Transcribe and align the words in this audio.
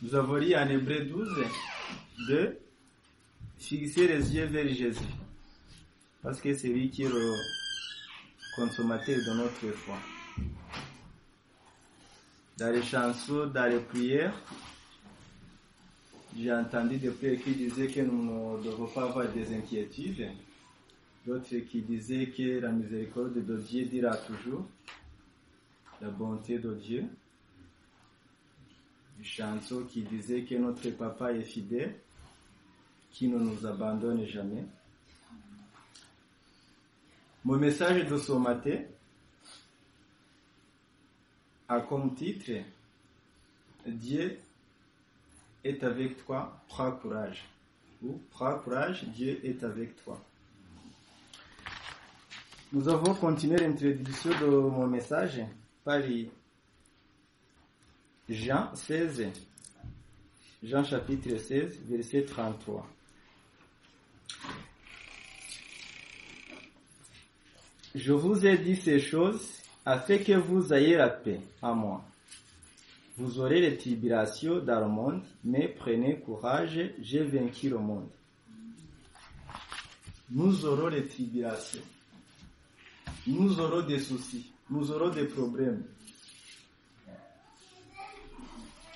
Nous 0.00 0.14
avons 0.14 0.36
lu 0.36 0.54
en 0.54 0.68
Hébreu 0.68 1.00
12 1.00 1.44
de 2.28 2.56
fixer 3.58 4.06
les 4.06 4.32
yeux 4.32 4.46
vers 4.46 4.68
Jésus. 4.68 5.00
Parce 6.22 6.40
que 6.40 6.54
c'est 6.54 6.68
lui 6.68 6.88
qui 6.88 7.02
est 7.02 7.08
le 7.08 7.34
consommateur 8.54 9.16
de 9.16 9.36
notre 9.36 9.76
foi. 9.76 9.96
Dans 12.58 12.72
les 12.72 12.82
chansons, 12.82 13.46
dans 13.46 13.68
les 13.68 13.80
prières, 13.80 14.34
j'ai 16.36 16.52
entendu 16.52 16.98
des 16.98 17.10
prières 17.10 17.42
qui 17.42 17.54
disaient 17.54 17.88
que 17.88 18.00
nous 18.00 18.56
ne 18.56 18.62
devons 18.62 18.86
pas 18.86 19.02
avoir 19.02 19.26
des 19.26 19.52
inquiétudes. 19.52 20.28
D'autres 21.26 21.56
qui 21.68 21.82
disaient 21.82 22.26
que 22.28 22.60
la 22.60 22.70
miséricorde 22.70 23.44
de 23.44 23.56
Dieu 23.56 23.84
dira 23.86 24.16
toujours 24.16 24.64
la 26.00 26.08
bonté 26.10 26.60
de 26.60 26.72
Dieu. 26.74 27.04
Chanson 29.22 29.84
qui 29.84 30.02
disait 30.02 30.42
que 30.42 30.54
notre 30.54 30.88
papa 30.90 31.32
est 31.32 31.42
fidèle, 31.42 31.94
qui 33.10 33.28
ne 33.28 33.38
nous 33.38 33.66
abandonne 33.66 34.24
jamais. 34.26 34.64
Mon 37.44 37.56
message 37.56 38.06
de 38.06 38.16
ce 38.16 38.32
matin 38.32 38.80
a 41.68 41.80
comme 41.80 42.14
titre 42.14 42.52
Dieu 43.86 44.38
est 45.64 45.82
avec 45.82 46.24
toi, 46.24 46.60
prends 46.68 46.92
courage. 46.92 47.44
Ou 48.02 48.20
prends 48.30 48.58
courage, 48.58 49.04
Dieu 49.04 49.40
est 49.44 49.62
avec 49.64 50.02
toi. 50.04 50.22
Nous 52.72 52.88
avons 52.88 53.14
continué 53.14 53.56
l'introduction 53.56 54.30
de 54.40 54.46
mon 54.46 54.86
message 54.86 55.40
par 55.84 56.00
Jean 58.28 58.74
16, 58.74 59.26
Jean 60.62 60.84
chapitre 60.84 61.38
16, 61.38 61.78
verset 61.88 62.24
33. 62.26 62.86
Je 67.94 68.12
vous 68.12 68.46
ai 68.46 68.58
dit 68.58 68.76
ces 68.76 68.98
choses 69.00 69.48
afin 69.86 70.18
que 70.18 70.34
vous 70.34 70.74
ayez 70.74 70.96
la 70.96 71.08
paix 71.08 71.40
à 71.62 71.72
moi. 71.72 72.04
Vous 73.16 73.40
aurez 73.40 73.62
les 73.62 73.78
tribulations 73.78 74.58
dans 74.58 74.80
le 74.80 74.88
monde, 74.88 75.22
mais 75.42 75.66
prenez 75.68 76.20
courage, 76.20 76.78
j'ai 77.00 77.24
vaincu 77.24 77.70
le 77.70 77.78
monde. 77.78 78.08
Nous 80.30 80.66
aurons 80.66 80.88
les 80.88 81.06
tribulations. 81.06 81.80
Nous 83.26 83.58
aurons 83.58 83.86
des 83.86 83.98
soucis. 83.98 84.52
Nous 84.68 84.90
aurons 84.90 85.08
des 85.08 85.24
problèmes. 85.24 85.82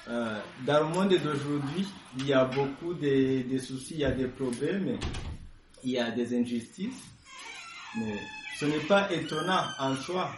Euh, 0.08 0.40
dans 0.66 0.80
le 0.80 0.94
monde 0.94 1.10
d'aujourd'hui, 1.10 1.86
il 2.18 2.26
y 2.26 2.32
a 2.32 2.44
beaucoup 2.44 2.94
de, 2.94 3.48
de 3.48 3.58
soucis, 3.58 3.94
il 3.94 4.00
y 4.00 4.04
a 4.04 4.10
des 4.10 4.26
problèmes, 4.26 4.98
il 5.84 5.90
y 5.90 5.98
a 5.98 6.10
des 6.10 6.36
injustices. 6.36 7.04
Mais 7.96 8.18
ce 8.58 8.64
n'est 8.64 8.80
pas 8.80 9.12
étonnant 9.12 9.64
en 9.78 9.94
soi. 9.96 10.30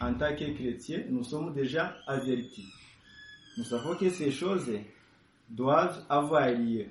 En 0.00 0.14
tant 0.14 0.34
que 0.34 0.52
chrétien, 0.54 1.04
nous 1.10 1.22
sommes 1.22 1.52
déjà 1.52 1.96
avertis. 2.06 2.66
Nous 3.56 3.64
savons 3.64 3.94
que 3.94 4.10
ces 4.10 4.32
choses 4.32 4.70
doivent 5.48 6.04
avoir 6.08 6.48
lieu. 6.50 6.86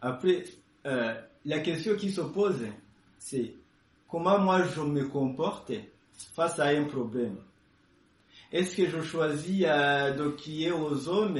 Après, 0.00 0.44
euh, 0.86 1.14
la 1.44 1.58
question 1.60 1.96
qui 1.96 2.10
se 2.10 2.22
pose, 2.22 2.64
c'est 3.18 3.54
comment 4.08 4.38
moi 4.38 4.62
je 4.74 4.80
me 4.80 5.04
comporte 5.06 5.72
face 6.34 6.58
à 6.58 6.68
un 6.68 6.84
problème? 6.84 7.36
Est-ce 8.52 8.76
que 8.76 8.86
je 8.88 9.00
choisis 9.00 9.64
euh, 9.66 10.12
de 10.14 10.28
crier 10.28 10.72
aux 10.72 11.08
hommes? 11.08 11.38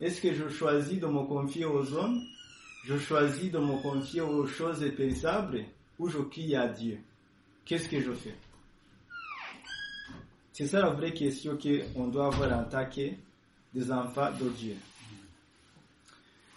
Est-ce 0.00 0.20
que 0.20 0.34
je 0.34 0.48
choisis 0.48 1.00
de 1.00 1.06
me 1.06 1.22
confier 1.24 1.64
aux 1.64 1.94
hommes? 1.94 2.20
Je 2.84 2.98
choisis 2.98 3.50
de 3.50 3.58
me 3.58 3.80
confier 3.80 4.20
aux 4.20 4.46
choses 4.46 4.84
périssables 4.94 5.64
ou 5.98 6.08
je 6.08 6.18
crie 6.18 6.54
à 6.54 6.68
Dieu? 6.68 6.98
Qu'est-ce 7.64 7.88
que 7.88 8.00
je 8.00 8.12
fais? 8.12 8.34
C'est 10.52 10.66
ça 10.66 10.80
la 10.80 10.90
vraie 10.90 11.12
question 11.12 11.56
qu'on 11.56 12.08
doit 12.08 12.26
avoir 12.26 12.60
en 12.60 12.64
tant 12.64 12.86
des 13.74 13.90
enfants 13.92 14.30
de 14.38 14.48
Dieu. 14.50 14.76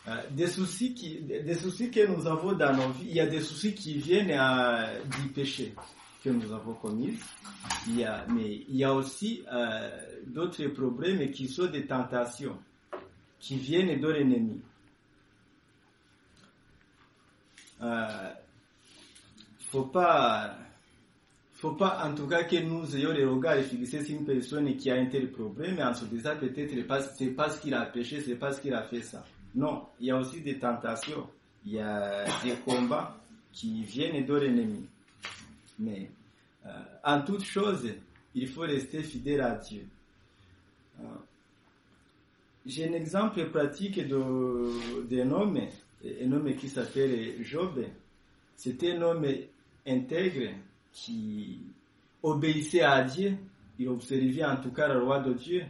Euh, 0.08 0.22
des, 0.32 0.48
soucis 0.48 0.94
qui, 0.94 1.20
des 1.20 1.56
soucis 1.56 1.90
que 1.90 2.06
nous 2.06 2.28
avons 2.28 2.54
dans 2.54 2.74
nos 2.76 2.90
vies, 2.90 3.08
il 3.10 3.16
y 3.16 3.20
a 3.20 3.28
des 3.28 3.42
soucis 3.42 3.74
qui 3.74 3.94
viennent 3.98 4.32
euh, 4.32 5.02
du 5.22 5.30
péché 5.30 5.74
que 6.24 6.30
nous 6.30 6.52
avons 6.52 6.74
commis. 6.74 7.18
Il 7.88 8.00
y 8.00 8.04
a, 8.04 8.26
mais 8.30 8.66
il 8.68 8.76
y 8.76 8.84
a 8.84 8.94
aussi 8.94 9.44
euh, 9.52 9.90
d'autres 10.28 10.66
problèmes 10.68 11.32
qui 11.32 11.48
sont 11.48 11.68
des 11.68 11.86
tentations 11.86 12.58
qui 13.40 13.58
viennent 13.58 14.00
de 14.00 14.08
l'ennemi. 14.08 14.62
Euh, 17.82 18.30
faut 19.72 19.84
pas, 19.84 20.56
faut 21.54 21.72
pas 21.72 22.04
en 22.06 22.14
tout 22.14 22.28
cas 22.28 22.44
que 22.44 22.58
nous 22.58 22.96
ayons 22.98 23.12
les 23.14 23.24
regards 23.24 23.64
fixés 23.64 24.04
sur 24.04 24.18
une 24.20 24.26
personne 24.26 24.76
qui 24.76 24.92
a 24.92 24.96
un 24.96 25.06
tel 25.06 25.32
problème 25.32 25.80
en 25.80 25.94
se 25.94 26.06
disant 26.06 26.36
peut-être 26.38 26.74
c'est 27.16 27.28
parce 27.28 27.60
qu'il 27.60 27.74
a 27.74 27.86
péché, 27.86 28.22
c'est 28.22 28.36
parce 28.36 28.60
qu'il 28.60 28.74
a 28.74 28.84
fait 28.84 29.02
ça. 29.02 29.24
Non, 29.56 29.88
il 30.00 30.08
y 30.08 30.12
a 30.12 30.18
aussi 30.18 30.42
des 30.42 30.60
tentations, 30.60 31.28
il 31.66 31.74
y 31.74 31.80
a 31.80 32.26
des 32.44 32.56
combats 32.66 33.18
qui 33.54 33.84
viennent 33.84 34.26
de 34.26 34.34
l'ennemi. 34.34 34.86
Mais 35.80 36.10
euh, 36.66 36.70
en 37.04 37.22
toute 37.22 37.44
chose, 37.44 37.90
il 38.36 38.48
faut 38.48 38.62
rester 38.62 39.02
fidèle 39.02 39.42
à 39.42 39.56
Dieu. 39.56 39.86
Euh, 41.00 41.04
J'ai 42.66 42.88
un 42.90 42.94
exemple 42.94 43.46
pratique 43.50 44.00
d'un 44.08 45.32
homme, 45.32 45.60
un 46.04 46.32
homme 46.32 46.56
qui 46.56 46.68
s'appelle 46.70 47.44
Job. 47.44 47.84
C'était 48.56 48.94
un 48.98 49.02
homme 49.02 49.26
intègre 49.88 50.52
qui 50.92 51.60
obéissait 52.22 52.82
à 52.82 53.04
Dieu. 53.04 53.38
Il 53.80 53.88
observait 53.88 54.44
en 54.44 54.58
tout 54.58 54.72
cas 54.72 54.94
le 54.94 55.02
roi 55.02 55.20
de 55.20 55.34
Dieu. 55.34 55.64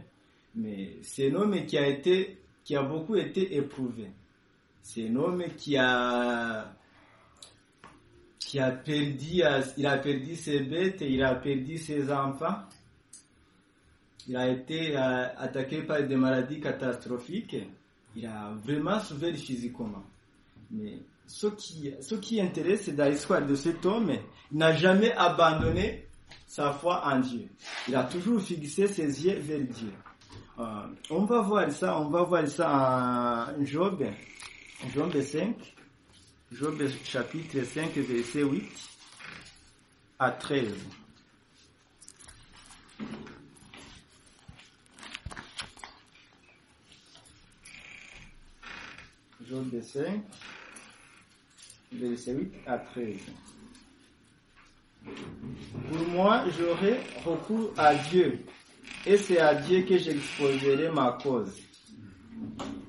Mais 0.56 0.96
c'est 1.02 1.30
un 1.30 1.36
homme 1.36 1.64
qui 1.64 1.78
a 1.78 1.86
été, 1.86 2.36
qui 2.64 2.74
a 2.74 2.82
beaucoup 2.82 3.14
été 3.14 3.54
éprouvé. 3.56 4.10
C'est 4.82 5.08
un 5.08 5.14
homme 5.16 5.44
qui 5.56 5.76
a 5.76 6.74
qui 8.50 8.58
a 8.58 8.72
perdu, 8.72 9.42
il 9.76 9.86
a 9.86 9.98
perdu 9.98 10.34
ses 10.34 10.58
bêtes, 10.58 11.02
il 11.02 11.22
a 11.22 11.36
perdu 11.36 11.78
ses 11.78 12.10
enfants. 12.10 12.56
Il 14.26 14.36
a 14.36 14.48
été 14.48 14.96
euh, 14.96 15.26
attaqué 15.38 15.82
par 15.82 16.02
des 16.02 16.16
maladies 16.16 16.58
catastrophiques. 16.58 17.56
Il 18.16 18.26
a 18.26 18.50
vraiment 18.64 18.98
souffert 18.98 19.36
physiquement. 19.36 20.02
Mais 20.72 20.98
ce 21.28 21.46
qui, 21.46 21.94
ce 22.00 22.16
qui 22.16 22.40
intéresse 22.40 22.88
dans 22.88 23.08
l'histoire 23.08 23.46
de 23.46 23.54
cet 23.54 23.86
homme, 23.86 24.10
il 24.50 24.58
n'a 24.58 24.72
jamais 24.74 25.12
abandonné 25.12 26.08
sa 26.48 26.72
foi 26.72 27.06
en 27.06 27.20
Dieu. 27.20 27.46
Il 27.86 27.94
a 27.94 28.02
toujours 28.02 28.40
fixé 28.40 28.88
ses 28.88 29.26
yeux 29.26 29.38
vers 29.38 29.60
Dieu. 29.60 29.92
Euh, 30.58 30.64
on 31.10 31.24
va 31.24 31.40
voir 31.40 31.70
ça, 31.70 32.00
on 32.00 32.08
va 32.08 32.24
voir 32.24 32.48
ça 32.48 33.46
en 33.56 33.64
Job, 33.64 34.04
Job 34.92 35.20
5. 35.20 35.54
Job 36.52 36.82
chapitre 37.04 37.62
5, 37.62 37.94
verset 37.94 38.42
8 38.42 38.64
à 40.18 40.32
13. 40.32 40.66
Job 49.48 49.80
5, 49.80 50.22
verset 51.92 52.32
8 52.32 52.52
à 52.66 52.78
13. 52.78 53.16
Pour 55.04 56.08
moi, 56.08 56.44
j'aurai 56.58 56.98
recours 57.24 57.72
à 57.76 57.94
Dieu, 57.94 58.40
et 59.06 59.16
c'est 59.16 59.38
à 59.38 59.54
Dieu 59.54 59.82
que 59.82 59.96
j'exposerai 59.96 60.90
ma 60.90 61.16
cause. 61.22 61.56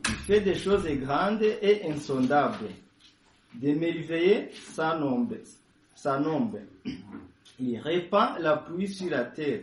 Il 0.09 0.15
fait 0.25 0.41
des 0.41 0.55
choses 0.55 0.87
grandes 0.87 1.43
et 1.43 1.83
insondables 1.87 2.69
des 3.53 3.75
merveilles 3.75 4.49
sans 4.53 4.99
nombre, 4.99 5.37
sans 5.95 6.19
nombre. 6.19 6.59
Il 7.59 7.77
répand 7.77 8.39
la 8.39 8.57
pluie 8.57 8.87
sur 8.87 9.09
la 9.09 9.25
terre. 9.25 9.61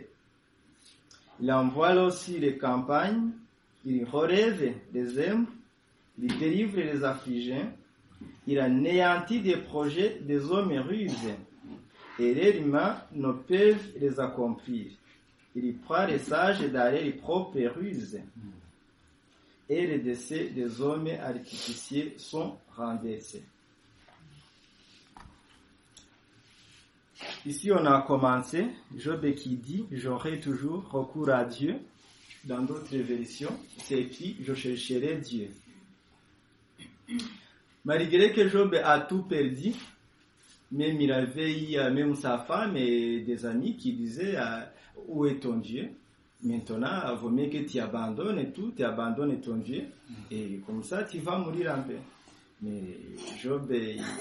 Il 1.41 1.51
envoie 1.51 1.93
aussi 2.03 2.39
les 2.39 2.57
campagnes. 2.57 3.31
Il 3.85 4.05
relève 4.05 4.73
les 4.93 5.17
hommes. 5.19 5.47
Il 6.21 6.37
délivre 6.37 6.77
les 6.77 7.03
affligés. 7.03 7.65
Il 8.45 8.59
anéantit 8.59 9.39
des 9.41 9.57
projets 9.57 10.19
des 10.21 10.51
hommes 10.51 10.73
ruses. 10.73 11.29
Et 12.19 12.33
les 12.33 12.57
humains 12.59 13.01
ne 13.13 13.31
peuvent 13.31 13.93
les 13.99 14.19
accomplir. 14.19 14.87
Il 15.55 15.77
prend 15.77 16.05
les 16.05 16.19
sages 16.19 16.69
dans 16.71 16.93
les 16.93 17.11
propres 17.11 17.59
ruses. 17.77 18.19
Et 19.69 19.87
les 19.87 19.99
décès 19.99 20.49
des 20.49 20.81
hommes 20.81 21.07
artificiels 21.21 22.13
sont 22.17 22.57
renversés. 22.75 23.43
Ici, 27.45 27.71
on 27.71 27.85
a 27.85 28.01
commencé, 28.01 28.65
Job 28.97 29.33
qui 29.33 29.55
dit, 29.55 29.85
j'aurai 29.91 30.39
toujours 30.39 30.89
recours 30.89 31.29
à 31.29 31.45
Dieu, 31.45 31.75
dans 32.43 32.61
d'autres 32.61 32.97
versions, 32.97 33.57
c'est 33.77 33.99
écrit 34.01 34.35
Je 34.41 34.53
chercherai 34.53 35.17
Dieu. 35.17 35.49
Malgré 37.85 38.31
que 38.33 38.47
Job 38.47 38.75
a 38.83 38.99
tout 39.01 39.23
perdu, 39.23 39.73
même 40.71 40.99
il 40.99 41.11
avait 41.11 41.91
même 41.91 42.15
sa 42.15 42.39
femme 42.39 42.75
et 42.77 43.21
des 43.21 43.45
amis 43.45 43.77
qui 43.77 43.93
disaient 43.93 44.37
Où 45.07 45.25
est 45.25 45.39
ton 45.39 45.57
Dieu? 45.57 45.89
Maintenant, 46.43 47.01
il 47.11 47.17
vaut 47.17 47.29
mieux 47.29 47.47
que 47.47 47.57
tu 47.57 47.79
abandonnes 47.79 48.51
tout, 48.53 48.71
tu 48.75 48.83
abandonnes 48.83 49.41
ton 49.41 49.57
Dieu, 49.57 49.83
et 50.31 50.61
comme 50.65 50.83
ça, 50.83 51.03
tu 51.03 51.19
vas 51.19 51.37
mourir 51.37 51.73
en 51.77 51.83
paix. 51.83 51.99
Mais 52.61 52.97
Job, 53.41 53.73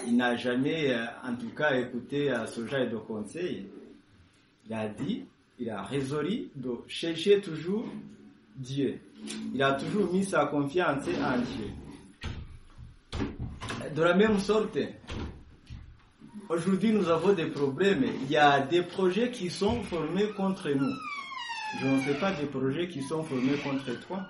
il 0.07 0.17
n'a 0.17 0.37
jamais, 0.37 0.95
en 1.25 1.35
tout 1.35 1.51
cas, 1.51 1.77
écouté 1.77 2.33
ce 2.47 2.67
genre 2.67 2.89
de 2.89 2.97
conseil. 2.97 3.67
Il 4.67 4.75
a 4.75 4.89
dit, 4.89 5.25
il 5.59 5.69
a 5.71 5.83
résolu 5.83 6.49
de 6.55 6.71
chercher 6.87 7.41
toujours 7.41 7.85
Dieu. 8.55 9.01
Il 9.53 9.63
a 9.63 9.73
toujours 9.73 10.13
mis 10.13 10.25
sa 10.25 10.47
confiance 10.47 11.05
en 11.09 11.39
Dieu. 11.39 11.71
De 13.95 14.03
la 14.03 14.15
même 14.15 14.39
sorte, 14.39 14.79
aujourd'hui 16.49 16.93
nous 16.93 17.09
avons 17.09 17.33
des 17.33 17.47
problèmes. 17.47 18.05
Il 18.23 18.31
y 18.31 18.37
a 18.37 18.61
des 18.61 18.83
projets 18.83 19.33
qui 19.33 19.51
sont 19.51 19.83
formés 19.83 20.29
contre 20.37 20.71
nous. 20.71 20.95
Je 21.81 21.87
ne 21.87 22.01
sais 22.03 22.15
pas 22.15 22.33
des 22.33 22.47
projets 22.47 22.89
qui 22.89 23.03
sont 23.03 23.25
formés 23.25 23.57
contre 23.65 23.99
toi. 24.07 24.29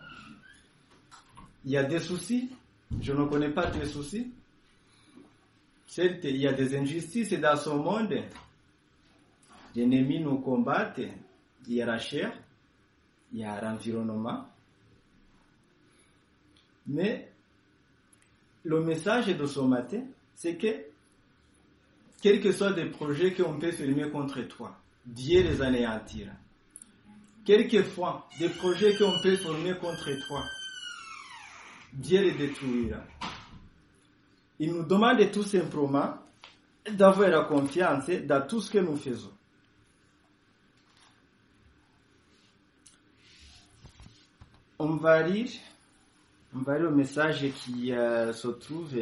Il 1.67 1.73
y 1.73 1.77
a 1.77 1.85
des 1.85 2.01
soucis. 2.01 2.49
Je 3.01 3.13
ne 3.13 3.25
connais 3.27 3.51
pas 3.51 3.71
tes 3.71 3.87
soucis. 3.87 4.33
Certes, 5.87 6.25
il 6.25 6.37
y 6.37 6.47
a 6.47 6.53
des 6.53 6.77
injustices 6.77 7.33
dans 7.33 7.57
ce 7.57 7.71
monde. 7.71 8.15
L'ennemi 9.75 10.21
nous 10.21 10.39
combat. 10.39 10.95
Il 11.67 11.75
y 11.75 11.83
a 11.83 11.87
la 11.87 11.99
chair, 11.99 12.33
il 13.33 13.41
y 13.41 13.45
a 13.45 13.61
l'environnement. 13.61 14.47
Mais 16.87 17.31
le 18.65 18.81
message 18.83 19.27
de 19.27 19.47
ce 19.47 19.61
matin, 19.61 20.03
c'est 20.35 20.57
que, 20.57 20.85
quels 22.23 22.41
que 22.41 22.53
soient 22.53 22.71
les 22.71 22.87
projets 22.87 23.35
qu'on 23.35 23.59
peut 23.59 23.73
fermer 23.73 24.11
contre 24.11 24.41
toi, 24.43 24.77
Dieu 25.05 25.43
les 25.43 25.61
anéantira. 25.61 26.33
Quelquefois, 27.45 28.29
des 28.39 28.49
projets 28.51 28.97
qu'on 28.97 29.19
peut 29.23 29.37
former 29.37 29.75
contre 29.79 30.11
toi, 30.27 30.45
Dieu 31.99 32.23
les 32.23 32.33
détruira. 32.33 33.03
Il 34.61 34.73
nous 34.73 34.85
demande 34.85 35.31
tout 35.33 35.43
simplement 35.43 36.15
d'avoir 36.89 37.29
la 37.29 37.41
confiance 37.43 38.09
dans 38.09 38.47
tout 38.47 38.61
ce 38.61 38.71
que 38.71 38.79
nous 38.79 38.97
faisons. 38.97 39.33
On 44.79 44.95
va 44.95 45.27
lire, 45.27 45.51
on 46.55 46.61
va 46.61 46.79
lire 46.79 46.89
le 46.89 46.95
message 46.95 47.45
qui 47.65 47.93
euh, 47.93 48.33
se 48.33 48.47
trouve 48.47 48.95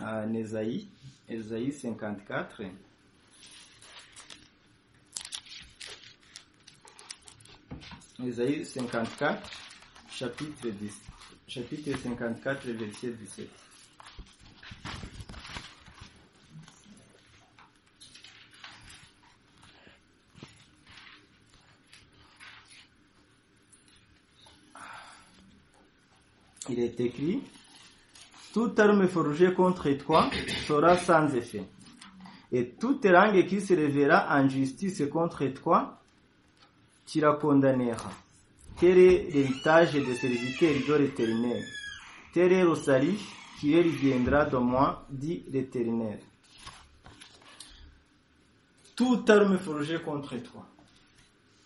en 0.00 0.32
Esaïe, 0.32 0.88
Esaïe 1.28 1.70
54. 1.70 2.62
Esaïe 8.26 8.64
54, 8.64 9.50
chapitre 10.10 10.68
10, 10.70 10.98
chapitre 11.48 11.96
54, 11.96 12.66
verset 12.72 13.08
17. 13.08 13.48
Il 26.70 26.80
est 26.80 27.00
écrit, 27.00 27.42
toute 28.52 28.78
arme 28.78 29.08
forgée 29.08 29.54
contre 29.54 29.90
toi 29.92 30.30
sera 30.66 30.98
sans 30.98 31.34
effet. 31.34 31.64
Et 32.52 32.68
toute 32.68 33.06
langue 33.06 33.46
qui 33.46 33.62
se 33.62 33.72
lèvera 33.72 34.38
en 34.38 34.46
justice 34.50 35.02
contre 35.10 35.46
toi, 35.46 35.98
tu 37.06 37.20
la 37.20 37.32
condamneras. 37.32 38.27
Tel 38.80 38.96
est 38.96 39.30
l'héritage 39.30 39.94
des 39.94 40.14
serviteurs 40.14 40.74
de 40.88 40.94
l'Éternel. 41.02 41.64
Tel 42.32 42.52
est 42.52 42.62
le 42.62 42.76
salut 42.76 43.18
qui 43.58 43.80
viendra 43.82 44.44
de 44.44 44.56
moi, 44.56 45.04
dit 45.10 45.42
l'Éternel. 45.50 46.20
Toute 48.94 49.28
arme 49.30 49.58
forgée 49.58 50.00
contre 50.00 50.36
toi. 50.36 50.64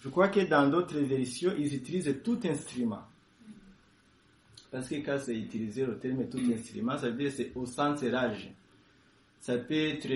Je 0.00 0.08
crois 0.08 0.28
que 0.28 0.40
dans 0.40 0.68
d'autres 0.68 0.98
versions, 1.00 1.52
ils 1.58 1.74
utilisent 1.74 2.16
tout 2.24 2.40
instrument. 2.44 3.02
Parce 4.70 4.88
que 4.88 4.94
quand 4.96 5.18
c'est 5.22 5.36
utilisé 5.36 5.84
le 5.84 5.98
terme 5.98 6.26
tout 6.30 6.40
instrument, 6.50 6.96
ça 6.96 7.10
veut 7.10 7.16
dire 7.16 7.30
c'est 7.30 7.52
au 7.54 7.66
sens 7.66 8.02
large. 8.02 8.48
Ça 9.38 9.58
peut 9.58 9.74
être 9.74 10.08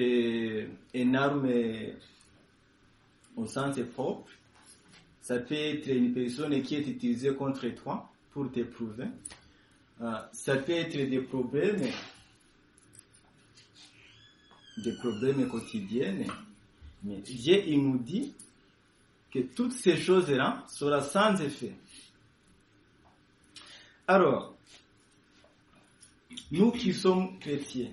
une 0.94 1.14
arme 1.14 1.50
au 3.36 3.46
sens 3.46 3.78
propre. 3.94 4.30
Ça 5.26 5.40
peut 5.40 5.56
être 5.56 5.88
une 5.88 6.14
personne 6.14 6.62
qui 6.62 6.76
est 6.76 6.86
utilisée 6.86 7.34
contre 7.34 7.66
toi 7.70 8.08
pour 8.30 8.48
t'éprouver. 8.52 9.06
Euh, 10.00 10.12
ça 10.30 10.54
peut 10.54 10.70
être 10.70 10.96
des 10.96 11.18
problèmes, 11.18 11.82
des 14.76 14.92
problèmes 14.92 15.48
quotidiens. 15.48 16.14
Mais 17.02 17.16
Dieu, 17.16 17.60
il 17.66 17.82
nous 17.82 17.98
dit 17.98 18.34
que 19.32 19.40
toutes 19.40 19.72
ces 19.72 19.96
choses-là 19.96 20.64
seront 20.68 21.02
sans 21.02 21.34
effet. 21.40 21.74
Alors, 24.06 24.54
nous 26.52 26.70
qui 26.70 26.94
sommes 26.94 27.36
chrétiens, 27.40 27.90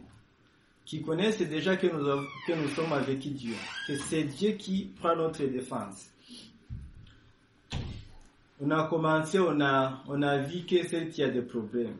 qui 0.85 1.01
connaissent 1.01 1.39
déjà 1.39 1.77
que 1.77 1.88
nous, 1.88 2.07
avons, 2.07 2.27
que 2.45 2.53
nous 2.53 2.69
sommes 2.75 2.94
avec 2.94 3.18
Dieu, 3.21 3.56
que 3.88 3.97
c'est 3.97 4.25
Dieu 4.25 4.51
qui 4.51 4.91
prend 5.00 5.15
notre 5.15 5.45
défense. 5.45 6.12
On 8.65 8.71
a 8.71 8.88
commencé, 8.88 9.39
on 9.39 9.60
a, 9.60 10.01
on 10.07 10.21
a 10.21 10.38
vu 10.38 10.65
que 10.65 10.75
y 10.75 11.24
a 11.24 11.30
des 11.30 11.42
problèmes. 11.42 11.98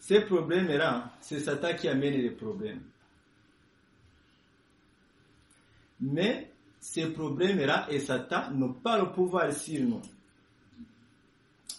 Ces 0.00 0.22
problèmes-là, 0.22 1.12
c'est 1.20 1.38
Satan 1.38 1.76
qui 1.76 1.86
amène 1.86 2.14
les 2.14 2.32
problèmes. 2.32 2.82
Mais 6.00 6.50
ces 6.80 7.12
problèmes-là 7.12 7.86
et 7.90 8.00
Satan 8.00 8.50
n'ont 8.50 8.72
pas 8.72 8.98
le 8.98 9.12
pouvoir 9.12 9.52
sur 9.52 9.80
nous. 9.80 10.02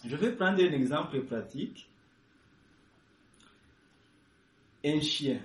Je 0.02 0.16
vais 0.16 0.32
prendre 0.32 0.62
un 0.62 0.72
exemple 0.72 1.20
pratique. 1.24 1.90
Un 4.82 5.00
chien. 5.02 5.40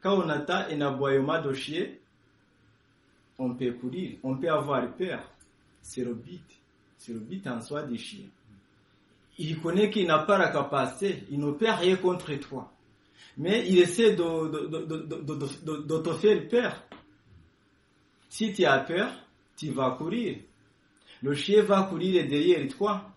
Quand 0.00 0.16
on 0.16 0.28
attend 0.30 0.64
un 0.70 0.80
aboiement 0.80 1.42
de 1.42 1.52
chien, 1.52 1.88
on 3.40 3.54
peut 3.54 3.72
courir, 3.72 4.18
on 4.22 4.36
peut 4.36 4.50
avoir 4.50 4.86
peur. 4.94 5.28
C'est 5.80 6.04
le 6.04 6.14
but. 6.14 6.44
C'est 6.98 7.12
le 7.12 7.20
but 7.20 7.44
en 7.46 7.60
soi 7.60 7.82
des 7.84 7.96
chiens. 7.96 8.28
Il 9.38 9.58
connaît 9.60 9.88
qu'il 9.88 10.06
n'a 10.06 10.18
pas 10.18 10.36
la 10.36 10.50
capacité, 10.50 11.24
il 11.30 11.40
ne 11.40 11.50
rien 11.50 11.96
contre 11.96 12.34
toi. 12.34 12.70
Mais 13.38 13.66
il 13.66 13.78
essaie 13.78 14.14
de, 14.14 14.66
de, 15.86 15.98
te 15.98 16.12
faire 16.14 16.46
peur. 16.48 16.82
Si 18.28 18.52
tu 18.52 18.66
as 18.66 18.80
peur, 18.80 19.10
tu 19.56 19.70
vas 19.70 19.92
courir. 19.92 20.36
Le 21.22 21.34
chien 21.34 21.62
va 21.62 21.84
courir 21.84 22.28
derrière 22.28 22.68
toi. 22.68 23.10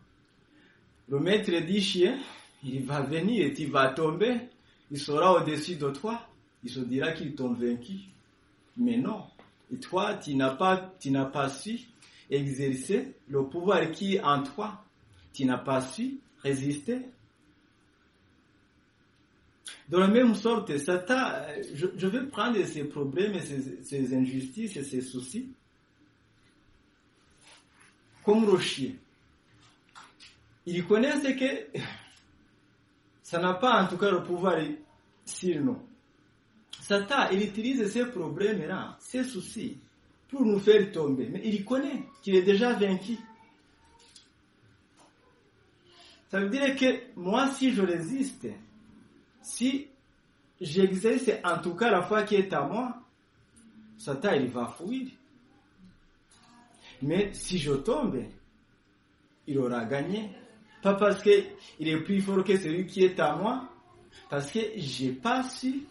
Le 1.10 1.20
maître 1.20 1.52
dit 1.66 1.82
chien, 1.82 2.18
il 2.64 2.86
va 2.86 3.02
venir 3.02 3.46
et 3.46 3.54
tu 3.54 3.66
vas 3.66 3.90
tomber. 3.90 4.36
Il 4.90 5.00
sera 5.00 5.34
au-dessus 5.42 5.76
de 5.76 5.90
toi. 5.90 6.22
Il 6.64 6.70
se 6.70 6.80
dira 6.80 7.12
qu'il 7.12 7.36
t'ont 7.36 7.54
vaincu. 7.54 7.96
Mais 8.78 8.98
non. 8.98 9.24
Et 9.74 9.78
toi, 9.78 10.14
tu 10.16 10.36
n'as 10.36 10.52
pas, 10.52 11.50
su 11.50 11.80
exercer 12.30 13.16
le 13.28 13.46
pouvoir 13.48 13.92
qui 13.92 14.16
est 14.16 14.24
en 14.24 14.44
toi. 14.44 14.84
Tu 15.34 15.46
n'as 15.46 15.58
pas 15.58 15.82
su 15.82 16.20
résister. 16.42 17.00
De 19.90 19.98
la 19.98 20.08
même 20.08 20.36
sorte, 20.36 20.78
Satan, 20.78 21.32
je, 21.74 21.88
je 21.98 22.08
vais 22.08 22.26
prendre 22.28 22.64
ces 22.66 22.84
problèmes, 22.86 23.40
ces, 23.40 23.84
ces 23.84 24.16
injustices 24.16 24.78
et 24.78 24.84
ces 24.84 25.02
soucis 25.02 25.50
comme 28.24 28.46
le 28.46 28.58
chien. 28.58 28.92
Il 30.66 30.86
connaît 30.86 31.20
que 31.36 31.80
ça 33.22 33.40
n'a 33.40 33.54
pas 33.56 33.84
en 33.84 33.88
tout 33.88 33.98
cas 33.98 34.10
le 34.10 34.24
pouvoir 34.24 34.58
sur 35.26 35.62
nous. 35.62 35.80
Satan, 36.84 37.30
il 37.32 37.44
utilise 37.44 37.90
ces 37.90 38.06
problèmes-là, 38.08 38.98
ces 39.00 39.24
soucis, 39.24 39.78
pour 40.28 40.46
nous 40.46 40.60
faire 40.60 40.92
tomber. 40.92 41.30
Mais 41.32 41.42
il 41.46 41.64
connaît 41.64 42.04
qu'il 42.22 42.36
est 42.36 42.42
déjà 42.42 42.74
vaincu. 42.74 43.18
Ça 46.30 46.42
veut 46.42 46.50
dire 46.50 46.76
que 46.76 47.04
moi, 47.16 47.48
si 47.52 47.72
je 47.72 47.82
résiste, 47.82 48.48
si 49.42 49.88
j'exerce 50.60 51.32
en 51.46 51.60
tout 51.60 51.74
cas 51.74 51.90
la 51.90 52.02
foi 52.02 52.24
qui 52.24 52.36
est 52.36 52.52
à 52.52 52.64
moi, 52.64 52.98
Satan, 53.98 54.34
il 54.34 54.48
va 54.48 54.68
fuir. 54.78 55.08
Mais 57.02 57.30
si 57.34 57.60
je 57.60 57.72
tombe, 57.76 58.22
il 59.48 59.58
aura 59.58 59.86
gagné. 59.86 60.32
Pas 60.82 60.96
parce 60.96 61.24
qu'il 61.24 61.48
est 61.80 62.02
plus 62.02 62.20
fort 62.20 62.44
que 62.44 62.58
celui 62.58 62.86
qui 62.88 63.06
est 63.06 63.18
à 63.22 63.38
moi, 63.38 63.70
parce 64.30 64.52
que 64.52 64.60
j'ai 64.76 65.14
pas 65.14 65.44
su, 65.44 65.86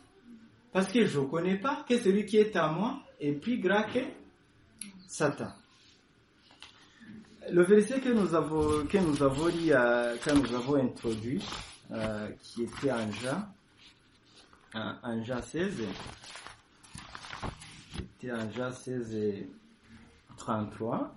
parce 0.72 0.90
que 0.90 1.04
je 1.06 1.20
ne 1.20 1.26
connais 1.26 1.58
pas 1.58 1.84
que 1.88 1.98
celui 1.98 2.24
qui 2.24 2.38
est 2.38 2.56
à 2.56 2.68
moi 2.68 3.00
est 3.20 3.32
plus 3.32 3.58
grand 3.58 3.82
que 3.84 4.00
Satan. 5.06 5.52
Le 7.50 7.62
verset 7.64 8.00
que 8.00 8.08
nous 8.08 8.34
avons, 8.34 8.86
que 8.86 8.98
nous 8.98 9.22
avons 9.22 9.48
lu, 9.48 9.70
euh, 9.70 10.16
que 10.16 10.30
nous 10.30 10.54
avons 10.54 10.76
introduit, 10.76 11.44
euh, 11.90 12.28
qui 12.40 12.62
était 12.62 12.92
en 12.92 13.10
Jean, 13.12 13.44
en, 14.74 14.94
en 15.02 15.22
Jean 15.24 15.42
16, 15.42 15.82
qui 17.90 18.02
était 18.26 18.32
en 18.32 18.50
Jean 18.52 18.72
16 18.72 19.14
et 19.14 19.48
33. 20.38 21.14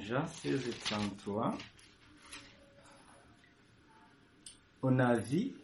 Jean 0.00 0.26
16 0.26 0.68
et 0.68 0.72
33. 0.72 1.56
On 4.82 4.98
a 4.98 5.16
dit, 5.16 5.54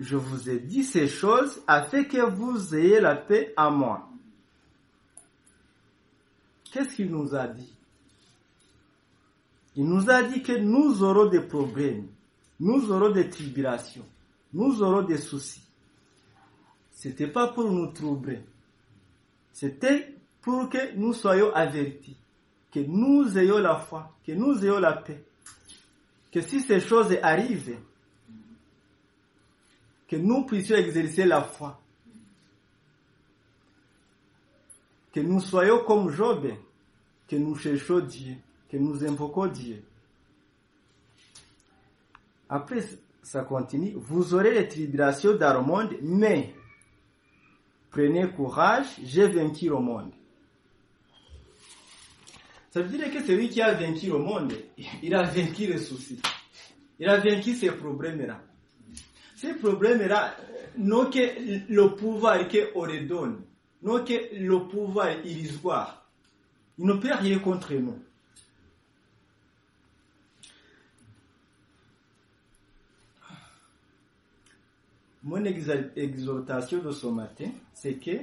je 0.00 0.16
vous 0.16 0.50
ai 0.50 0.58
dit 0.58 0.84
ces 0.84 1.08
choses 1.08 1.62
afin 1.66 2.04
que 2.04 2.20
vous 2.20 2.74
ayez 2.74 3.00
la 3.00 3.16
paix 3.16 3.52
à 3.56 3.70
moi. 3.70 4.08
Qu'est-ce 6.72 6.96
qu'il 6.96 7.10
nous 7.10 7.34
a 7.34 7.46
dit? 7.48 7.72
Il 9.76 9.84
nous 9.84 10.10
a 10.10 10.22
dit 10.22 10.42
que 10.42 10.52
nous 10.52 11.02
aurons 11.02 11.26
des 11.26 11.40
problèmes, 11.40 12.08
nous 12.60 12.90
aurons 12.90 13.10
des 13.10 13.28
tribulations, 13.28 14.06
nous 14.52 14.82
aurons 14.82 15.02
des 15.02 15.18
soucis. 15.18 15.62
C'était 16.90 17.28
pas 17.28 17.48
pour 17.48 17.70
nous 17.70 17.88
troubler. 17.88 18.40
C'était 19.52 20.14
pour 20.40 20.68
que 20.70 20.94
nous 20.96 21.12
soyons 21.12 21.52
avertis, 21.54 22.16
que 22.76 22.80
nous 22.86 23.38
ayons 23.38 23.56
la 23.56 23.76
foi, 23.76 24.12
que 24.22 24.32
nous 24.32 24.62
ayons 24.62 24.78
la 24.78 24.92
paix. 24.92 25.24
Que 26.30 26.42
si 26.42 26.60
ces 26.60 26.78
choses 26.78 27.16
arrivent, 27.22 27.78
que 30.06 30.16
nous 30.16 30.44
puissions 30.44 30.76
exercer 30.76 31.24
la 31.24 31.40
foi. 31.40 31.80
Que 35.10 35.20
nous 35.20 35.40
soyons 35.40 35.84
comme 35.86 36.10
Job, 36.10 36.48
que 37.26 37.36
nous 37.36 37.54
cherchons 37.54 38.00
Dieu, 38.00 38.36
que 38.68 38.76
nous 38.76 39.02
invoquons 39.06 39.46
Dieu. 39.46 39.82
Après, 42.50 42.84
ça 43.22 43.40
continue. 43.40 43.94
Vous 43.96 44.34
aurez 44.34 44.52
les 44.52 44.68
tribulations 44.68 45.34
dans 45.34 45.54
le 45.54 45.62
monde, 45.62 45.96
mais 46.02 46.54
prenez 47.90 48.28
courage, 48.28 48.98
j'ai 49.02 49.28
vaincu 49.28 49.70
le 49.70 49.78
monde. 49.78 50.12
Ça 52.76 52.82
veut 52.82 52.98
dire 52.98 53.10
que 53.10 53.24
celui 53.24 53.48
qui 53.48 53.62
a 53.62 53.72
vaincu 53.72 54.08
le 54.08 54.18
monde, 54.18 54.52
il 55.02 55.14
a 55.14 55.22
vaincu 55.22 55.66
les 55.66 55.78
soucis. 55.78 56.20
Il 56.98 57.08
a 57.08 57.18
vaincu 57.18 57.54
ces 57.54 57.70
problèmes-là. 57.70 58.38
Ces 59.34 59.54
problèmes-là, 59.54 60.36
non 60.76 61.08
que 61.08 61.72
le 61.72 61.96
pouvoir 61.96 62.46
qu'on 62.48 62.80
redonne, 62.82 63.40
non 63.82 64.04
que 64.04 64.12
le 64.36 64.68
pouvoir 64.68 65.08
illusoire, 65.24 66.06
il 66.76 66.84
ne 66.84 66.92
peut 66.92 67.14
rien 67.14 67.38
contre 67.38 67.72
nous. 67.72 67.98
Mon 75.22 75.42
exhortation 75.46 76.82
de 76.82 76.90
ce 76.90 77.06
matin, 77.06 77.48
c'est 77.72 77.94
que 77.94 78.18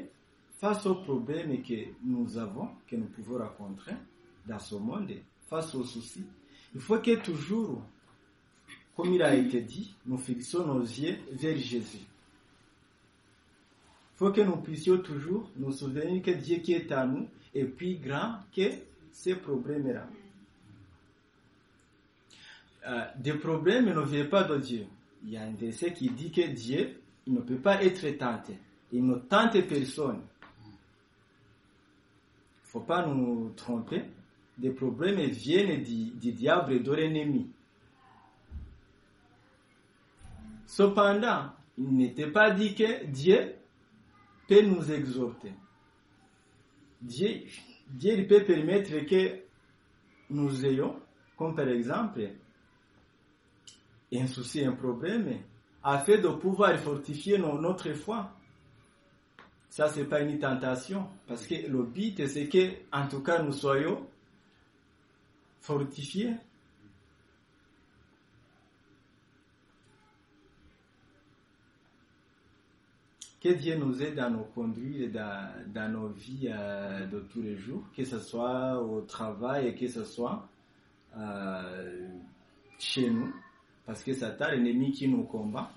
face 0.59 0.85
aux 0.85 0.93
problèmes 0.93 1.59
que 1.63 1.87
nous 2.03 2.37
avons, 2.37 2.69
que 2.87 2.95
nous 2.95 3.07
pouvons 3.07 3.39
rencontrer 3.39 3.93
dans 4.45 4.59
ce 4.59 4.75
monde, 4.75 5.11
face 5.49 5.73
aux 5.75 5.83
soucis, 5.83 6.25
il 6.75 6.81
faut 6.81 6.99
que 6.99 7.15
toujours, 7.15 7.83
comme 8.95 9.13
il 9.13 9.21
a 9.21 9.33
été 9.35 9.61
dit, 9.61 9.93
nous 10.05 10.17
fixons 10.17 10.65
nos 10.65 10.81
yeux 10.81 11.17
vers 11.31 11.57
Jésus. 11.57 11.99
Il 14.15 14.17
faut 14.17 14.31
que 14.31 14.41
nous 14.41 14.57
puissions 14.57 14.97
toujours 14.99 15.49
nous 15.55 15.71
souvenir 15.71 16.21
que 16.21 16.31
Dieu 16.31 16.57
qui 16.57 16.73
est 16.73 16.91
à 16.91 17.05
nous 17.05 17.27
est 17.53 17.65
plus 17.65 17.95
grand 17.95 18.39
que 18.55 18.69
ces 19.11 19.35
problèmes-là. 19.35 20.07
Euh, 22.85 23.05
des 23.17 23.33
problèmes 23.33 23.85
ne 23.85 24.01
viennent 24.01 24.29
pas 24.29 24.43
de 24.43 24.57
Dieu. 24.57 24.85
Il 25.23 25.31
y 25.31 25.37
a 25.37 25.43
un 25.43 25.53
verset 25.53 25.93
qui 25.93 26.09
dit 26.09 26.31
que 26.31 26.47
Dieu 26.47 26.99
ne 27.27 27.39
peut 27.39 27.57
pas 27.57 27.81
être 27.83 28.07
tenté. 28.17 28.57
Il 28.91 29.05
ne 29.05 29.15
tente 29.15 29.59
personne. 29.67 30.21
Il 30.61 30.67
ne 32.65 32.65
faut 32.65 32.81
pas 32.81 33.05
nous 33.05 33.51
tromper. 33.55 34.03
Des 34.57 34.71
problèmes 34.71 35.19
viennent 35.29 35.83
du, 35.83 36.31
diable 36.31 36.73
et 36.73 36.79
de 36.79 36.91
l'ennemi. 36.91 37.49
Cependant, 40.67 41.51
il 41.77 41.95
n'était 41.95 42.31
pas 42.31 42.51
dit 42.51 42.75
que 42.75 43.05
Dieu 43.05 43.55
peut 44.47 44.61
nous 44.61 44.91
exhorter. 44.91 45.53
Dieu, 47.01 47.41
Dieu 47.89 48.25
peut 48.27 48.43
permettre 48.43 49.05
que 49.05 49.41
nous 50.29 50.65
ayons, 50.65 50.99
comme 51.35 51.55
par 51.55 51.67
exemple, 51.67 52.29
un 54.21 54.27
souci, 54.27 54.63
un 54.63 54.73
problème, 54.73 55.39
afin 55.83 56.17
de 56.17 56.27
pouvoir 56.29 56.77
fortifier 56.79 57.37
notre 57.37 57.93
foi. 57.93 58.31
Ça, 59.69 59.89
c'est 59.89 60.05
pas 60.05 60.21
une 60.21 60.37
tentation, 60.37 61.07
parce 61.27 61.47
que 61.47 61.55
le 61.67 61.83
but, 61.83 62.27
c'est 62.27 62.47
que, 62.47 62.69
en 62.91 63.07
tout 63.07 63.21
cas, 63.21 63.41
nous 63.41 63.53
soyons 63.53 64.07
fortifiés. 65.63 66.35
Que 73.41 73.49
Dieu 73.49 73.75
nous 73.75 74.01
aide 74.01 74.19
à 74.19 74.29
nous 74.29 74.43
conduire 74.55 75.11
dans, 75.11 75.51
dans 75.73 75.91
nos 75.91 76.07
vies 76.09 76.49
euh, 76.49 77.05
de 77.07 77.19
tous 77.19 77.41
les 77.41 77.57
jours, 77.57 77.83
que 77.95 78.05
ce 78.05 78.19
soit 78.19 78.81
au 78.81 79.01
travail 79.01 79.67
et 79.67 79.75
que 79.75 79.87
ce 79.87 80.05
soit 80.05 80.47
euh, 81.17 82.07
chez 82.79 83.09
nous. 83.09 83.33
Parce 83.85 84.01
que 84.03 84.13
Satan, 84.13 84.47
l'ennemi 84.51 84.91
qui 84.91 85.09
nous 85.09 85.23
combat, 85.23 85.71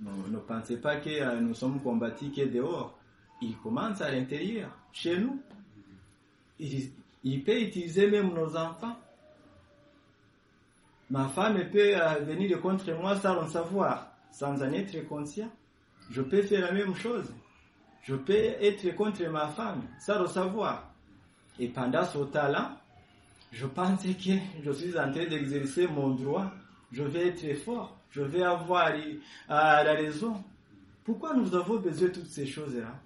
ne, 0.00 0.38
pensez 0.38 0.80
pas 0.80 0.96
que 0.96 1.10
euh, 1.10 1.40
nous 1.40 1.54
sommes 1.54 1.80
combattus 1.80 2.30
que 2.34 2.42
dehors. 2.42 2.96
Il 3.40 3.56
commence 3.58 4.00
à 4.00 4.10
l'intérieur, 4.12 4.70
chez 4.92 5.18
nous. 5.18 5.40
Il, 6.60 7.42
peut 7.42 7.60
utiliser 7.60 8.08
même 8.08 8.32
nos 8.32 8.56
enfants. 8.56 8.96
Ma 11.12 11.28
femme 11.28 11.62
peut 11.70 11.94
euh, 11.94 12.14
venir 12.24 12.60
contre 12.60 12.90
moi 12.92 13.14
sans 13.16 13.40
le 13.40 13.46
savoir, 13.46 14.10
sans 14.32 14.60
en 14.60 14.72
être 14.72 15.06
conscient. 15.06 15.50
Je 16.10 16.22
peux 16.22 16.42
faire 16.42 16.62
la 16.62 16.72
même 16.72 16.94
chose. 16.96 17.32
Je 18.02 18.16
peux 18.16 18.32
être 18.32 18.96
contre 18.96 19.22
ma 19.28 19.46
femme 19.48 19.82
sans 20.00 20.18
le 20.20 20.26
savoir. 20.26 20.90
Et 21.60 21.68
pendant 21.68 22.04
ce 22.04 22.18
temps-là, 22.18 22.80
je 23.52 23.66
pense 23.66 24.02
que 24.02 24.08
je 24.64 24.72
suis 24.72 24.98
en 24.98 25.12
train 25.12 25.26
d'exercer 25.26 25.86
mon 25.86 26.10
droit 26.10 26.50
je 26.92 27.02
vais 27.02 27.28
être 27.28 27.54
fort, 27.62 27.98
je 28.10 28.20
vais 28.22 28.42
avoir 28.42 28.88
euh, 28.92 29.18
la 29.48 29.94
raison. 29.94 30.44
Pourquoi 31.04 31.34
nous 31.34 31.54
avons 31.54 31.76
besoin 31.76 32.08
de 32.08 32.12
toutes 32.12 32.26
ces 32.26 32.46
choses-là? 32.46 33.00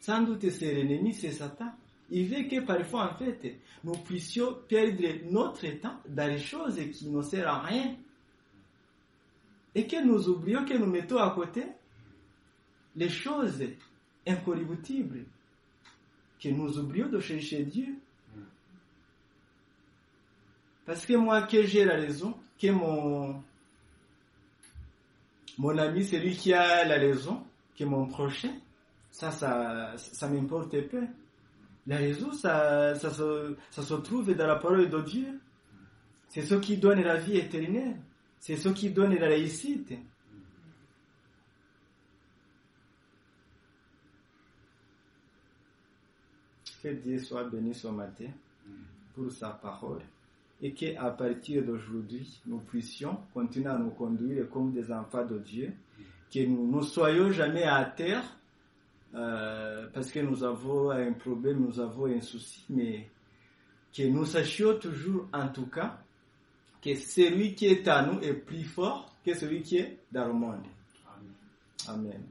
Sans 0.00 0.22
doute 0.22 0.50
c'est 0.50 0.74
l'ennemi, 0.74 1.14
c'est 1.14 1.30
Satan. 1.30 1.72
Il 2.10 2.28
veut 2.28 2.48
que 2.48 2.60
parfois, 2.60 3.12
en 3.12 3.16
fait, 3.16 3.58
nous 3.84 3.96
puissions 3.98 4.58
perdre 4.68 5.02
notre 5.30 5.66
temps 5.80 5.98
dans 6.08 6.28
les 6.28 6.38
choses 6.38 6.78
qui 6.92 7.08
ne 7.08 7.22
servent 7.22 7.46
à 7.48 7.58
rien. 7.60 7.96
Et 9.74 9.86
que 9.86 10.04
nous 10.04 10.28
oublions, 10.28 10.64
que 10.64 10.74
nous 10.74 10.86
mettons 10.86 11.18
à 11.18 11.30
côté 11.30 11.64
les 12.96 13.08
choses 13.08 13.62
incorruptibles. 14.26 15.24
Que 16.38 16.50
nous 16.50 16.78
oublions 16.78 17.08
de 17.08 17.18
chercher 17.20 17.64
Dieu. 17.64 17.96
Parce 20.84 21.06
que 21.06 21.14
moi, 21.14 21.42
que 21.42 21.62
j'ai 21.62 21.84
la 21.84 21.94
raison, 21.94 22.34
que 22.58 22.70
mon, 22.70 23.42
ami, 25.78 26.04
c'est 26.04 26.18
lui 26.18 26.36
qui 26.36 26.52
a 26.52 26.84
la 26.84 26.96
raison, 26.96 27.44
que 27.76 27.84
mon 27.84 28.06
prochain, 28.06 28.52
ça, 29.10 29.30
ça, 29.30 29.96
ça 29.96 30.28
m'importe 30.28 30.78
peu. 30.88 31.06
La 31.86 31.96
raison, 31.96 32.32
ça, 32.32 32.94
ça, 32.94 33.10
se, 33.10 33.56
ça 33.70 33.82
se 33.82 33.94
trouve 33.94 34.32
dans 34.34 34.46
la 34.46 34.56
parole 34.56 34.88
de 34.88 35.00
Dieu. 35.00 35.40
C'est 36.28 36.42
ce 36.42 36.54
qui 36.54 36.76
donne 36.76 37.02
la 37.02 37.16
vie 37.16 37.36
éternelle. 37.38 37.96
C'est 38.38 38.56
ce 38.56 38.68
qui 38.68 38.90
donne 38.90 39.14
la 39.14 39.26
réussite. 39.26 39.92
Que 46.82 46.88
Dieu 46.88 47.18
soit 47.18 47.44
béni 47.44 47.74
ce 47.74 47.88
matin 47.88 48.30
pour 49.14 49.30
sa 49.30 49.50
parole 49.50 50.02
et 50.60 50.72
qu'à 50.72 51.10
partir 51.10 51.64
d'aujourd'hui, 51.64 52.40
nous 52.46 52.58
puissions 52.60 53.18
continuer 53.34 53.68
à 53.68 53.76
nous 53.76 53.90
conduire 53.90 54.48
comme 54.48 54.72
des 54.72 54.92
enfants 54.92 55.24
de 55.26 55.38
Dieu, 55.38 55.72
que 56.32 56.46
nous 56.46 56.76
ne 56.76 56.82
soyons 56.82 57.30
jamais 57.32 57.64
à 57.64 57.84
terre 57.84 58.22
euh, 59.14 59.88
parce 59.92 60.10
que 60.10 60.20
nous 60.20 60.42
avons 60.42 60.90
un 60.90 61.12
problème, 61.12 61.60
nous 61.66 61.78
avons 61.80 62.06
un 62.06 62.20
souci, 62.20 62.64
mais 62.70 63.08
que 63.94 64.02
nous 64.04 64.24
sachions 64.24 64.78
toujours 64.78 65.28
en 65.32 65.48
tout 65.48 65.66
cas 65.66 65.98
que 66.82 66.94
celui 66.94 67.54
qui 67.54 67.66
est 67.66 67.86
à 67.88 68.02
nous 68.02 68.20
est 68.20 68.32
plus 68.32 68.64
fort 68.64 69.14
que 69.24 69.34
celui 69.34 69.62
qui 69.62 69.78
est 69.78 69.98
dans 70.10 70.26
le 70.26 70.32
monde. 70.32 70.62
Amen. 71.88 72.22